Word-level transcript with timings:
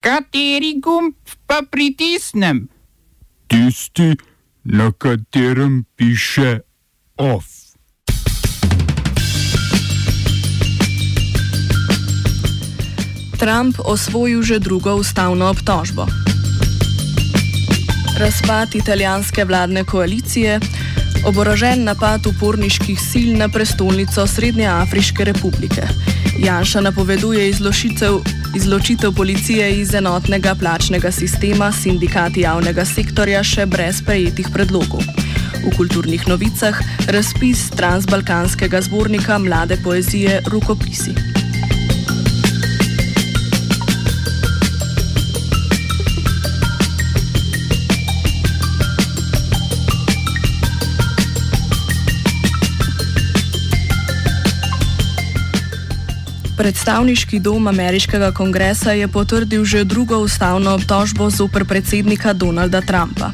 Kateri 0.00 0.80
gumb 0.80 1.12
pa 1.46 1.60
pritisnem? 1.70 2.68
Tisti, 3.46 4.16
na 4.64 4.92
katerem 4.96 5.84
piše 5.96 6.60
OF. 7.20 7.44
Trump 13.36 13.76
osvojil 13.84 14.40
že 14.42 14.58
drugo 14.58 14.96
ustavno 14.96 15.52
obtožbo. 15.52 16.08
Razpad 18.16 18.74
italijanske 18.74 19.44
vladne 19.44 19.84
koalicije, 19.84 20.60
oborožen 21.28 21.84
napad 21.84 22.26
uporniških 22.26 22.96
sil 23.10 23.36
na 23.36 23.52
prestolnico 23.52 24.26
Srednje 24.26 24.66
Afriške 24.66 25.24
republike. 25.24 25.84
Janša 26.40 26.80
napoveduje 26.80 27.48
izločitev, 27.48 28.39
izločitev 28.56 29.12
policije 29.12 29.80
iz 29.80 29.94
enotnega 29.94 30.54
plačnega 30.54 31.10
sistema, 31.12 31.72
sindikati 31.72 32.40
javnega 32.40 32.84
sektorja 32.84 33.42
še 33.46 33.66
brez 33.66 34.02
prejetih 34.06 34.50
predlogov. 34.52 35.04
V 35.60 35.72
kulturnih 35.76 36.26
novicah 36.28 36.78
razpis 37.08 37.68
transbalkanskega 37.76 38.80
zbornika 38.88 39.38
mlade 39.38 39.78
poezije 39.84 40.40
Rukopisi. 40.50 41.29
Predstavniški 56.60 57.38
dom 57.40 57.68
ameriškega 57.72 58.34
kongresa 58.36 58.92
je 58.92 59.08
potrdil 59.08 59.64
že 59.64 59.84
drugo 59.88 60.18
ustavno 60.20 60.74
obtožbo 60.76 61.30
zoper 61.32 61.64
predsednika 61.64 62.32
Donalda 62.36 62.84
Trumpa. 62.84 63.30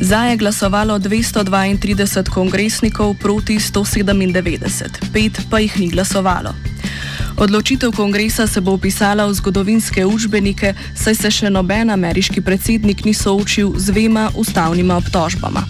Za 0.00 0.30
je 0.30 0.36
glasovalo 0.36 0.98
232 0.98 2.30
kongresnikov 2.30 3.18
proti 3.18 3.58
197, 3.58 5.10
pet 5.12 5.42
pa 5.50 5.58
jih 5.58 5.74
ni 5.78 5.88
glasovalo. 5.90 6.54
Odločitev 7.36 7.90
kongresa 7.98 8.46
se 8.46 8.60
bo 8.60 8.78
upisala 8.78 9.26
v 9.26 9.34
zgodovinske 9.34 10.06
učbenike, 10.06 10.74
saj 10.94 11.14
se 11.14 11.30
še 11.30 11.50
noben 11.50 11.90
ameriški 11.90 12.46
predsednik 12.46 13.02
ni 13.04 13.14
soočil 13.14 13.74
z 13.74 13.90
dvema 13.90 14.30
ustavnima 14.38 15.02
obtožbama. 15.02 15.66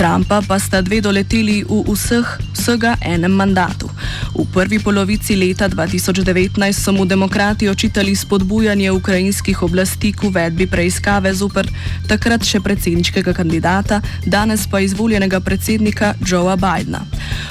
Trumpa 0.00 0.40
pa 0.48 0.56
sta 0.56 0.80
dve 0.80 1.04
doleteli 1.04 1.64
v 1.68 1.84
vseh, 1.84 2.38
vsega 2.56 2.96
enem 3.04 3.36
mandatu. 3.36 3.89
V 4.34 4.46
prvi 4.52 4.78
polovici 4.78 5.34
leta 5.36 5.68
2019 5.68 6.54
so 6.72 6.92
mu 6.92 7.04
demokrati 7.04 7.68
očitali 7.68 8.14
spodbujanje 8.14 8.90
ukrajinskih 8.90 9.62
oblasti 9.62 10.12
k 10.12 10.24
uvedbi 10.24 10.66
preiskave 10.66 11.34
zoper 11.34 11.66
takrat 12.06 12.46
še 12.46 12.60
predsedniškega 12.62 13.34
kandidata, 13.34 14.00
danes 14.26 14.66
pa 14.70 14.80
izvoljenega 14.80 15.40
predsednika 15.40 16.14
Joea 16.22 16.56
Bidna. 16.56 17.02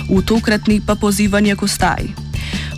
V 0.08 0.24
tokratni 0.24 0.80
pa 0.80 0.96
pozivanje 0.96 1.56
k 1.56 1.64
ustaji. 1.64 2.10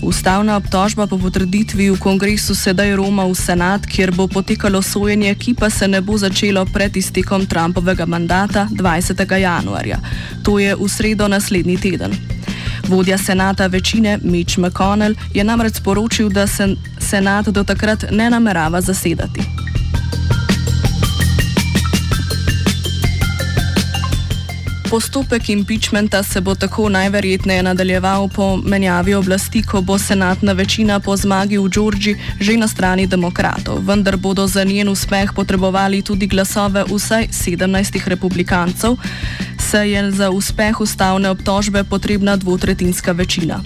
Ustavna 0.02 0.58
obtožba 0.58 1.06
po 1.06 1.22
potrditvi 1.22 1.94
v 1.94 1.98
kongresu 2.02 2.58
sedaj 2.58 2.98
Roma 2.98 3.30
v 3.30 3.38
senat, 3.38 3.86
kjer 3.86 4.10
bo 4.10 4.26
potekalo 4.26 4.82
sojenje, 4.82 5.30
ki 5.38 5.54
pa 5.54 5.70
se 5.70 5.88
ne 5.88 6.02
bo 6.02 6.18
začelo 6.18 6.66
pred 6.66 6.98
iztekom 6.98 7.46
Trumpovega 7.46 8.10
mandata 8.10 8.66
20. 8.74 9.14
januarja. 9.38 10.02
To 10.42 10.58
je 10.58 10.74
v 10.74 10.90
sredo 10.90 11.30
naslednji 11.30 11.78
teden. 11.78 12.41
Vodja 12.88 13.18
senata 13.18 13.68
večine 13.68 14.20
Mitch 14.24 14.58
McConnell 14.58 15.16
je 15.34 15.44
namreč 15.44 15.76
sporočil, 15.76 16.30
da 16.30 16.48
se 16.48 16.76
senat 17.00 17.48
do 17.48 17.64
takrat 17.64 18.06
ne 18.12 18.30
namerava 18.30 18.82
zasedati. 18.82 19.62
Postopek 24.92 25.50
impeachmenta 25.50 26.24
se 26.24 26.42
bo 26.42 26.56
tako 26.56 26.90
najverjetneje 26.90 27.64
nadaljeval 27.64 28.28
po 28.28 28.58
menjavi 28.58 29.14
oblasti, 29.14 29.64
ko 29.64 29.82
bo 29.82 29.98
senatna 29.98 30.52
večina 30.52 31.00
po 31.00 31.16
zmagi 31.18 31.58
v 31.58 31.70
Džordži 31.70 32.16
že 32.40 32.58
na 32.58 32.68
strani 32.68 33.08
demokratov, 33.08 33.80
vendar 33.88 34.18
bodo 34.18 34.48
za 34.48 34.64
njen 34.64 34.90
uspeh 34.90 35.32
potrebovali 35.36 36.02
tudi 36.02 36.28
glasove 36.28 36.84
vsaj 36.84 37.28
17 37.32 38.08
republikancev, 38.08 38.98
saj 39.72 39.92
je 39.92 40.12
za 40.12 40.30
uspeh 40.30 40.82
ustavne 40.82 41.30
obtožbe 41.30 41.84
potrebna 41.84 42.36
dvotretinska 42.36 43.12
večina. 43.12 43.64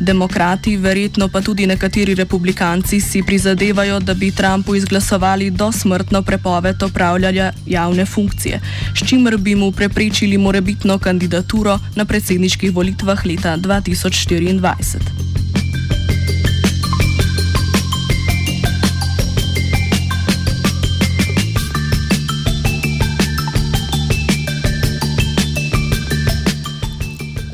Demokrati, 0.00 0.76
verjetno 0.76 1.28
pa 1.28 1.40
tudi 1.40 1.66
nekateri 1.66 2.14
republikanci, 2.14 3.00
si 3.00 3.22
prizadevajo, 3.22 4.00
da 4.00 4.14
bi 4.14 4.30
Trumpu 4.30 4.74
izglasovali 4.74 5.50
dosmrtno 5.50 6.22
prepoved 6.22 6.82
opravljanja 6.82 7.52
javne 7.66 8.06
funkcije, 8.06 8.60
s 8.96 9.08
čimer 9.08 9.36
bi 9.36 9.54
mu 9.54 9.72
preprečili 9.72 10.38
morebitno 10.38 10.98
kandidaturo 10.98 11.78
na 11.96 12.04
predsedniških 12.04 12.72
volitvah 12.72 13.26
leta 13.26 13.56
2024. 13.56 15.21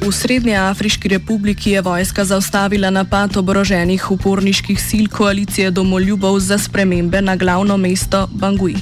V 0.09 0.13
Srednji 0.13 0.57
Afriški 0.57 1.09
republiki 1.09 1.71
je 1.71 1.81
vojska 1.81 2.25
zaustavila 2.25 2.91
napad 2.91 3.37
oboroženih 3.37 4.11
uporniških 4.11 4.81
sil 4.89 5.05
koalicije 5.13 5.71
domoljubov 5.71 6.39
za 6.41 6.59
spremembe 6.59 7.21
na 7.23 7.37
glavno 7.37 7.77
mesto 7.77 8.29
Bangui. 8.33 8.75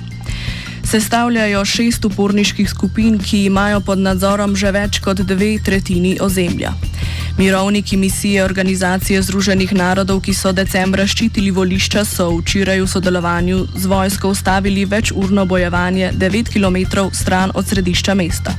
Sestavljajo 0.84 1.64
šest 1.64 2.04
uporniških 2.04 2.70
skupin, 2.70 3.18
ki 3.18 3.44
imajo 3.44 3.80
pod 3.80 3.98
nadzorom 3.98 4.54
že 4.56 4.70
več 4.70 5.00
kot 5.02 5.18
dve 5.26 5.58
tretjini 5.58 6.18
ozemlja. 6.20 6.72
Mirovniki 7.38 7.96
misije 7.96 8.44
Organizacije 8.44 9.22
Združenih 9.22 9.72
narodov, 9.72 10.22
ki 10.24 10.32
so 10.34 10.54
decembra 10.56 11.04
ščitili 11.04 11.50
volišča, 11.52 12.04
so 12.08 12.30
včeraj 12.38 12.80
v 12.80 12.86
sodelovanju 12.88 13.58
z 13.76 13.90
vojsko 13.92 14.30
ustavili 14.32 14.84
večurno 14.84 15.44
bojevanje 15.44 16.12
9 16.16 16.48
km 16.48 17.04
stran 17.12 17.52
od 17.54 17.68
središča 17.68 18.14
mesta. 18.14 18.56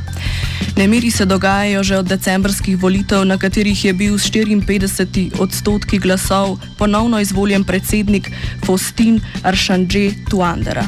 Nemiri 0.78 1.12
se 1.12 1.26
dogajajo 1.26 1.84
že 1.84 1.98
od 1.98 2.06
decembrskih 2.06 2.78
volitev, 2.78 3.26
na 3.26 3.38
katerih 3.38 3.86
je 3.86 3.94
bil 3.94 4.20
s 4.20 4.30
54 4.30 5.42
odstotki 5.42 5.98
glasov 6.00 6.60
ponovno 6.78 7.20
izvoljen 7.20 7.64
predsednik 7.64 8.30
Faustin 8.66 9.22
Archange 9.44 10.12
Tuandera. 10.30 10.86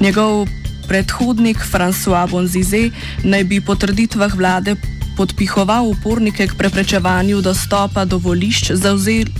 Njegov 0.00 0.48
predhodnik 0.88 1.58
François 1.72 2.30
Bonzize 2.30 2.90
naj 3.22 3.44
bi 3.44 3.60
po 3.60 3.74
trditvah 3.74 4.34
vlade 4.34 4.74
podpihoval 5.18 5.90
upornike 5.90 6.46
k 6.46 6.54
preprečevanju 6.54 7.42
dostopa 7.42 8.06
do 8.06 8.22
volišč, 8.22 8.70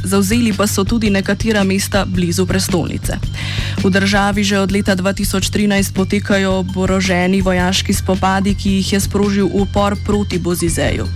zauzeli 0.03 0.51
pa 0.51 0.67
so 0.67 0.83
tudi 0.83 1.07
nekatera 1.07 1.63
mesta 1.63 2.03
blizu 2.03 2.47
prestolnice. 2.47 3.15
V 3.79 3.87
državi 3.87 4.43
že 4.43 4.59
od 4.59 4.75
leta 4.75 4.99
2013 4.99 5.95
potekajo 5.95 6.67
oboroženi 6.67 7.39
vojaški 7.39 7.95
spopadi, 7.95 8.59
ki 8.59 8.83
jih 8.83 8.93
je 8.93 9.01
sprožil 9.01 9.47
upor 9.47 9.95
proti 10.03 10.43
Bozizeju. 10.43 11.07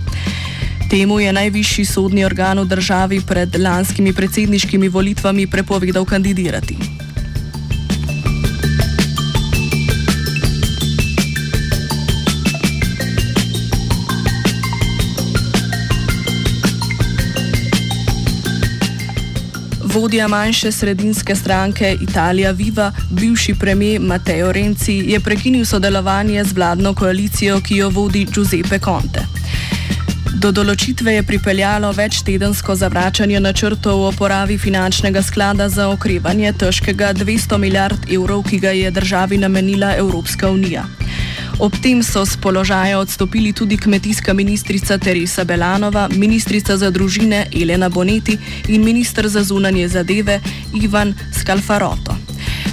Temu 0.87 1.19
je 1.19 1.33
najvišji 1.33 1.85
sodni 1.85 2.23
organ 2.23 2.63
v 2.63 2.65
državi 2.65 3.19
pred 3.27 3.59
lanskimi 3.59 4.13
predsedniškimi 4.13 4.87
volitvami 4.87 5.47
prepovedal 5.47 6.05
kandidirati. 6.05 6.92
Vodja 19.93 20.27
manjše 20.27 20.71
sredinske 20.71 21.35
stranke 21.35 21.97
Italija 22.01 22.51
Viva, 22.51 22.91
bivši 23.11 23.55
premijer 23.59 24.01
Matteo 24.01 24.51
Renzi, 24.51 24.93
je 24.93 25.19
prekinil 25.19 25.65
sodelovanje 25.65 26.43
z 26.43 26.53
vladno 26.53 26.93
koalicijo, 26.93 27.59
ki 27.61 27.75
jo 27.75 27.89
vodi 27.89 28.25
Giuseppe 28.25 28.79
Conte. 28.79 29.21
Do 30.41 30.51
določitve 30.51 31.13
je 31.13 31.23
pripeljalo 31.23 31.91
večtedensko 31.91 32.75
zavračanje 32.75 33.39
načrtov 33.39 34.01
o 34.07 34.11
poravi 34.17 34.57
finančnega 34.57 35.21
sklada 35.21 35.69
za 35.69 35.87
okrevanje 35.89 36.53
težkega 36.53 37.13
200 37.13 37.57
milijard 37.57 38.09
evrov, 38.09 38.43
ki 38.49 38.59
ga 38.59 38.71
je 38.73 38.91
državi 38.91 39.37
namenila 39.37 39.93
Evropska 39.95 40.49
unija. 40.49 40.87
Ob 41.59 41.75
tem 41.77 42.03
so 42.03 42.25
z 42.25 42.37
položaja 42.37 42.99
odstopili 42.99 43.53
tudi 43.53 43.77
kmetijska 43.77 44.33
ministrica 44.33 44.97
Teresa 44.97 45.43
Belanova, 45.43 46.07
ministrica 46.15 46.77
za 46.77 46.91
družine 46.91 47.47
Elena 47.61 47.89
Boneti 47.89 48.37
in 48.67 48.83
ministr 48.83 49.27
za 49.27 49.43
zunanje 49.43 49.87
zadeve 49.87 50.39
Ivan 50.81 51.13
Scalfaroto. 51.31 52.17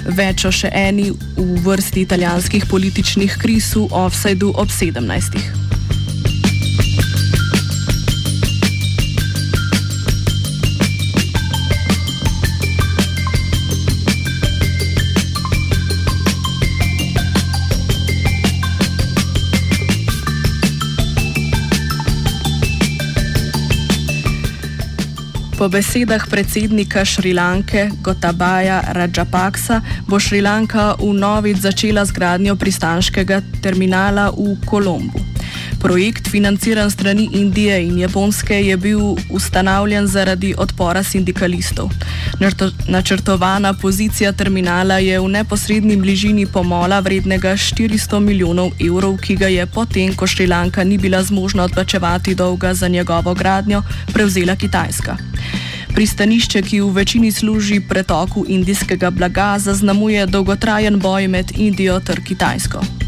Več 0.05 0.45
o 0.45 0.51
še 0.51 0.71
eni 0.73 1.11
v 1.37 1.61
vrsti 1.61 2.01
italijanskih 2.01 2.65
političnih 2.65 3.37
kriz 3.37 3.75
v 3.75 3.87
offsajdu 3.91 4.53
ob 4.57 4.69
17. 4.69 5.70
Po 25.61 25.69
besedah 25.69 26.25
predsednika 26.25 27.05
Šrilanke 27.05 27.93
Gotabaja 28.01 28.81
Rajapaksa 28.97 29.77
bo 30.09 30.17
Šrilanka 30.17 30.97
v 30.97 31.13
novič 31.13 31.61
začela 31.61 32.01
z 32.01 32.17
gradnjo 32.17 32.57
pristanskega 32.57 33.45
terminala 33.61 34.33
v 34.33 34.57
Kolombu. 34.65 35.30
Projekt, 35.81 36.27
financiran 36.27 36.91
strani 36.91 37.29
Indije 37.33 37.85
in 37.85 37.97
Japonske, 37.99 38.53
je 38.53 38.77
bil 38.77 38.99
ustanavljen 39.29 40.07
zaradi 40.07 40.53
odpora 40.57 41.03
sindikalistov. 41.03 41.89
Načrtovana 42.87 43.73
pozicija 43.73 44.31
terminala 44.31 44.99
je 44.99 45.19
v 45.19 45.27
neposrednji 45.27 45.97
bližini 45.97 46.45
pomola 46.45 46.99
vrednega 46.99 47.55
400 47.57 48.19
milijonov 48.19 48.71
evrov, 48.79 49.17
ki 49.17 49.35
ga 49.35 49.47
je 49.47 49.65
potem, 49.65 50.15
ko 50.15 50.27
Šrilanka 50.27 50.83
ni 50.83 50.97
bila 50.97 51.23
zmožna 51.23 51.63
odplačevati 51.63 52.35
dolga 52.35 52.73
za 52.73 52.87
njegovo 52.87 53.33
gradnjo, 53.33 53.83
prevzela 54.13 54.55
Kitajska. 54.55 55.17
Pristanišče, 55.95 56.61
ki 56.61 56.81
v 56.81 56.93
večini 56.93 57.31
služi 57.31 57.81
pretoku 57.89 58.45
indijskega 58.47 59.09
blaga, 59.09 59.55
zaznamuje 59.59 60.25
dolgotrajen 60.25 60.99
boj 60.99 61.27
med 61.27 61.51
Indijo 61.57 61.99
ter 61.99 62.23
Kitajsko. 62.23 63.00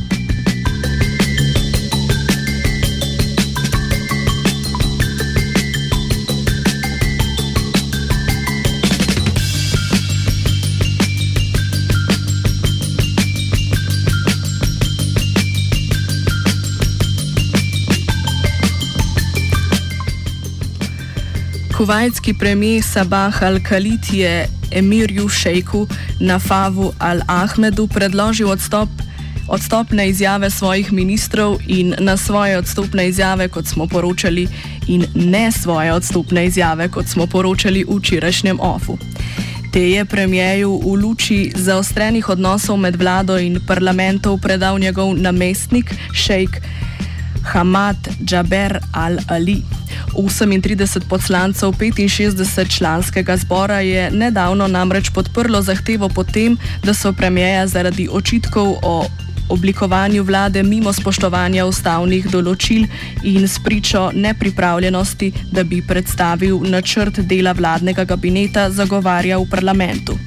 Kuvajtski 21.84 22.34
premijer 22.34 22.84
Sabah 22.84 23.44
al-Khalid 23.44 24.14
je 24.14 24.48
emirju 24.72 25.30
šejku 25.30 25.88
Nafavu 26.20 26.94
al-Ahmedu 27.00 27.88
predložil 27.94 28.50
odstop, 28.50 28.90
odstopne 29.48 30.08
izjave 30.10 30.50
svojih 30.50 30.94
ministrov 30.94 31.58
in 31.68 31.96
na 32.00 32.18
svoje 32.18 32.58
odstopne 32.58 33.08
izjave, 33.08 33.48
kot 33.48 33.68
smo 33.68 33.88
poročali, 33.88 34.48
in 34.88 35.06
ne 35.16 35.52
svoje 35.52 35.94
odstopne 35.94 36.46
izjave, 36.46 36.88
kot 36.90 37.06
smo 37.08 37.28
poročali 37.28 37.84
v 37.84 38.00
včerajšnjem 38.00 38.60
OFU. 38.60 38.98
Te 39.74 39.90
je 39.90 40.06
premijeju 40.06 40.80
v 40.86 40.96
luči 41.04 41.52
zaostrenih 41.56 42.30
odnosov 42.30 42.78
med 42.78 42.96
vlado 42.96 43.38
in 43.38 43.60
parlamentom 43.68 44.40
predal 44.40 44.80
njegov 44.80 45.18
namestnik, 45.18 45.96
šejk 46.14 46.62
Hamad 47.44 48.08
Džaber 48.26 48.80
al-Ali. 48.94 49.62
38 50.16 51.00
poslancev 51.10 51.70
65 51.70 52.78
članskega 52.78 53.38
zbora 53.38 53.80
je 53.80 54.12
nedavno 54.12 54.68
namreč 54.68 55.10
podprlo 55.10 55.62
zahtevo 55.62 56.10
potem, 56.10 56.58
da 56.84 56.94
so 56.94 57.14
premijeja 57.14 57.68
zaradi 57.68 58.10
očitkov 58.12 58.76
o 58.82 59.06
oblikovanju 59.50 60.24
vlade 60.24 60.64
mimo 60.64 60.94
spoštovanja 60.94 61.66
ustavnih 61.66 62.28
določil 62.32 62.86
in 63.24 63.48
spričo 63.48 64.10
nepripravljenosti, 64.14 65.32
da 65.52 65.64
bi 65.64 65.82
predstavil 65.88 66.64
načrt 66.70 67.20
dela 67.20 67.54
vladnega 67.54 68.06
kabineta, 68.06 68.70
zagovarjal 68.72 69.44
v 69.46 69.50
parlamentu. 69.50 70.18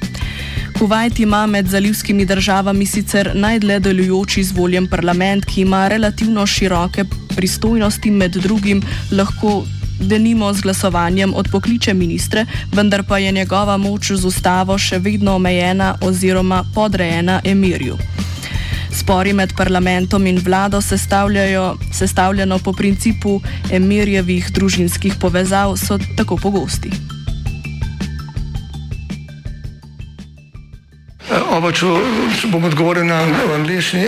Kuwait 0.77 1.19
ima 1.19 1.45
med 1.49 1.67
zalivskimi 1.67 2.25
državami 2.25 2.85
sicer 2.85 3.31
najdlje 3.33 3.79
delujoči 3.79 4.41
izvoljen 4.41 4.87
parlament, 4.87 5.45
ki 5.45 5.61
ima 5.61 5.87
relativno 5.87 6.45
široke 6.45 7.05
pristojnosti, 7.35 8.11
med 8.11 8.37
drugim 8.37 8.83
lahko 9.11 9.63
denimo 9.99 10.53
z 10.53 10.61
glasovanjem 10.61 11.33
odpokliče 11.33 11.93
ministre, 11.93 12.45
vendar 12.71 13.03
pa 13.03 13.17
je 13.17 13.31
njegova 13.31 13.77
moč 13.77 14.11
z 14.11 14.25
ustavo 14.25 14.77
še 14.77 14.99
vedno 14.99 15.35
omejena 15.35 15.95
oziroma 16.01 16.63
podrejena 16.75 17.41
emirju. 17.43 17.97
Spori 18.93 19.33
med 19.33 19.53
parlamentom 19.57 20.27
in 20.27 20.39
vlado 20.43 20.81
sestavljeno 21.91 22.59
po 22.59 22.73
principu 22.73 23.41
emirjevih 23.71 24.51
družinskih 24.51 25.13
povezav 25.21 25.77
so 25.77 25.99
tako 26.17 26.37
pogosti. 26.37 26.91
Oba, 31.51 31.71
če 31.71 31.85
bom 32.51 32.63
odgovoril 32.63 33.05
na 33.05 33.21
angliški. 33.55 34.07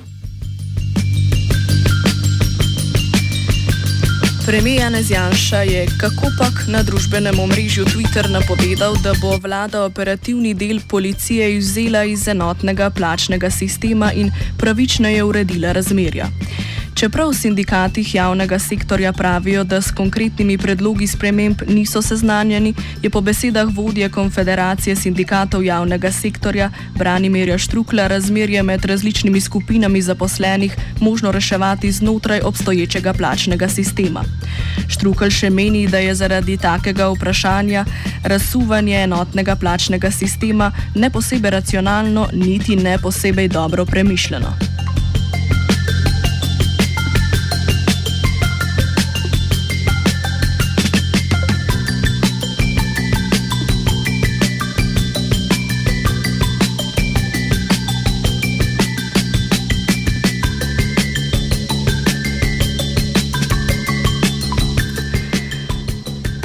Premijer 4.51 4.81
Janez 4.81 5.11
Janša 5.11 5.61
je 5.63 5.85
kakopak 5.95 6.67
na 6.67 6.81
družbenem 6.83 7.39
omrežju 7.39 7.85
Twitter 7.87 8.27
napovedal, 8.27 8.97
da 8.99 9.13
bo 9.21 9.37
vlada 9.39 9.85
operativni 9.85 10.51
del 10.53 10.81
policije 10.89 11.55
izvzela 11.55 12.03
iz 12.03 12.27
enotnega 12.27 12.89
plačnega 12.89 13.49
sistema 13.49 14.11
in 14.11 14.31
pravičneje 14.57 15.23
uredila 15.23 15.71
razmerja. 15.71 16.27
Čeprav 17.01 17.31
v 17.31 17.33
sindikatih 17.33 18.05
javnega 18.13 18.59
sektorja 18.61 19.09
pravijo, 19.13 19.63
da 19.63 19.81
s 19.81 19.89
konkretnimi 19.91 20.57
predlogi 20.57 21.07
sprememb 21.07 21.61
niso 21.67 22.01
seznanjeni, 22.01 22.73
je 23.01 23.09
po 23.09 23.21
besedah 23.21 23.69
vodje 23.73 24.09
Konfederacije 24.09 24.95
sindikatov 24.95 25.63
javnega 25.65 26.11
sektorja 26.11 26.69
Branimirja 26.97 27.57
Štrukla 27.57 28.05
razmerje 28.07 28.63
med 28.63 28.85
različnimi 28.85 29.41
skupinami 29.41 30.01
zaposlenih 30.01 30.75
možno 30.99 31.31
reševati 31.31 31.91
znotraj 31.91 32.39
obstoječega 32.39 33.13
plačnega 33.13 33.69
sistema. 33.69 34.21
Štrukelj 34.87 35.29
še 35.29 35.49
meni, 35.49 35.87
da 35.87 35.97
je 35.97 36.15
zaradi 36.15 36.57
takega 36.57 37.07
vprašanja 37.09 37.85
razsuvanje 38.23 39.01
enotnega 39.03 39.55
plačnega 39.55 40.11
sistema 40.11 40.71
ne 40.95 41.09
posebej 41.09 41.51
racionalno, 41.51 42.27
niti 42.33 42.75
ne 42.75 42.97
posebej 43.01 43.47
dobro 43.47 43.85
premišljeno. 43.85 44.70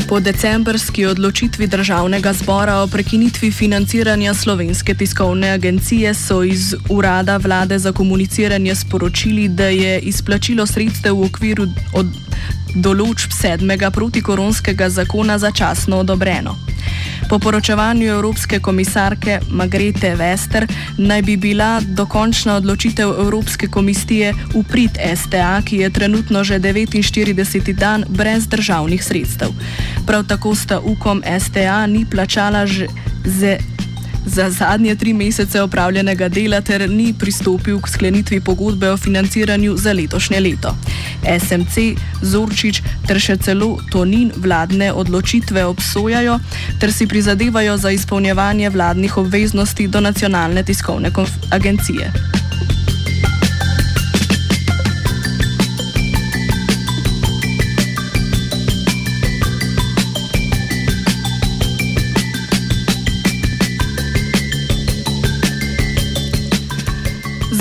Po 0.08 0.20
decembrski 0.20 1.06
odločitvi 1.06 1.66
državnega 1.66 2.32
zbora 2.32 2.76
o 2.76 2.86
prekinitvi 2.86 3.50
financiranja 3.50 4.34
slovenske 4.34 4.94
tiskovne 4.94 5.50
agencije 5.50 6.14
so 6.14 6.42
iz 6.42 6.74
urada 6.90 7.36
vlade 7.36 7.78
za 7.78 7.92
komuniciranje 7.92 8.74
sporočili, 8.74 9.48
da 9.48 9.64
je 9.64 9.98
izplačilo 9.98 10.66
sredstev 10.66 11.16
v 11.16 11.26
okviru 11.26 11.66
od 11.92 12.06
določb 12.74 13.32
sedmega 13.32 13.90
protikoronskega 13.90 14.88
zakona 14.90 15.38
začasno 15.38 15.98
odobreno. 15.98 16.54
Po 17.28 17.38
poročevanju 17.38 18.08
Evropske 18.08 18.60
komisarke 18.60 19.40
Magrete 19.50 20.14
Vester 20.14 20.66
naj 20.98 21.22
bi 21.22 21.36
bila 21.36 21.80
dokončna 21.80 22.54
odločitev 22.56 23.08
Evropske 23.08 23.66
komisije 23.68 24.32
v 24.54 24.62
prid 24.70 24.98
STA, 25.16 25.62
ki 25.62 25.76
je 25.76 25.90
trenutno 25.90 26.44
že 26.44 26.58
49. 26.58 27.72
dan 27.72 28.04
brez 28.08 28.46
državnih 28.46 29.04
sredstev. 29.04 29.48
Prav 30.06 30.26
tako 30.26 30.54
sta 30.54 30.80
UKOM 30.80 31.22
STA 31.40 31.86
ni 31.86 32.06
plačala 32.10 32.66
že 32.66 33.58
za 34.26 34.50
zadnje 34.50 34.94
tri 34.94 35.12
mesece 35.12 35.62
opravljenega 35.62 36.28
dela 36.28 36.60
ter 36.60 36.90
ni 36.90 37.14
pristopil 37.18 37.80
k 37.80 37.88
sklenitvi 37.88 38.40
pogodbe 38.40 38.90
o 38.90 38.96
financiranju 38.96 39.76
za 39.76 39.92
letošnje 39.92 40.40
leto. 40.40 40.76
SMC, 41.24 41.96
Zorčič 42.22 42.82
ter 43.06 43.20
še 43.20 43.36
celo 43.36 43.76
Tonin 43.90 44.32
vladne 44.36 44.92
odločitve 44.92 45.64
obsojajo 45.64 46.38
ter 46.80 46.92
si 46.92 47.06
prizadevajo 47.06 47.76
za 47.76 47.90
izpolnjevanje 47.90 48.70
vladnih 48.70 49.18
obveznosti 49.18 49.88
do 49.88 50.00
nacionalne 50.00 50.62
tiskovne 50.62 51.10
agencije. 51.50 52.12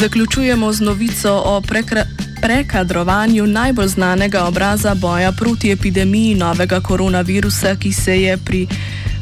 Zaključujemo 0.06 0.74
z 0.74 0.82
novico 0.82 1.42
o 1.46 1.62
prekra 1.62 2.06
prekadrovanju 2.46 3.48
najbolj 3.48 3.88
znanega 3.88 4.44
obraza 4.46 4.96
boja 4.96 5.32
proti 5.32 5.72
epidemiji 5.72 6.36
novega 6.36 6.80
koronavirusa, 6.82 7.76
ki 7.76 7.94
se 7.94 8.22
je 8.22 8.38
pri 8.38 8.68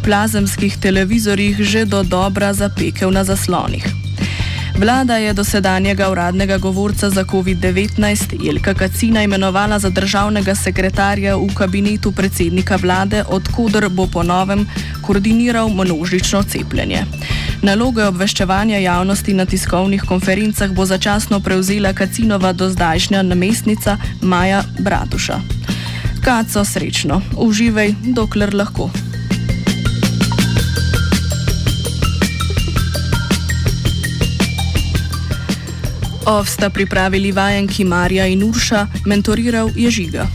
plazemskih 0.03 0.77
televizorjih 0.77 1.61
že 1.61 1.85
do 1.85 2.03
dobra 2.03 2.53
zapekel 2.53 3.11
na 3.11 3.23
zaslonih. 3.23 3.85
Vlada 4.77 5.17
je 5.17 5.33
dosedanjega 5.33 6.09
uradnega 6.11 6.57
govorca 6.57 7.09
za 7.09 7.23
COVID-19 7.23 8.45
Jelka 8.45 8.73
Kacina 8.73 9.23
imenovala 9.23 9.79
za 9.79 9.89
državnega 9.89 10.55
sekretarja 10.55 11.37
v 11.37 11.47
kabinetu 11.55 12.11
predsednika 12.11 12.75
vlade, 12.75 13.23
odkudar 13.27 13.89
bo 13.89 14.07
po 14.07 14.23
novem 14.23 14.67
koordiniral 15.01 15.69
množično 15.69 16.43
cepljenje. 16.43 17.05
Naloge 17.63 18.03
obveščevanja 18.03 18.81
javnosti 18.83 19.31
na 19.33 19.45
tiskovnih 19.47 20.01
konferencah 20.03 20.71
bo 20.75 20.83
začasno 20.83 21.39
prevzela 21.39 21.93
Kacinova 21.95 22.51
dozdajšnja 22.51 23.21
namestnica 23.23 23.95
Maja 24.21 24.65
Bratuša. 24.79 25.39
Kaco 26.25 26.65
srečno, 26.65 27.21
uživaj, 27.39 27.95
dokler 28.19 28.51
lahko. 28.53 28.89
Ovsta 36.27 36.69
pripravili 36.69 37.31
vajenki 37.31 37.87
Marja 37.87 38.27
in 38.27 38.43
Urša, 38.43 38.87
mentoriral 39.05 39.71
je 39.75 39.91
žiga. 39.91 40.27